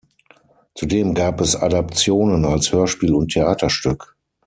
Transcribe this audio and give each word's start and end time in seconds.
Zudem 0.73 1.13
gab 1.13 1.41
es 1.41 1.55
Adaptionen 1.55 2.43
als 2.43 2.71
Hörspiel 2.73 3.13
und 3.13 3.27
Theaterstück. 3.33 4.15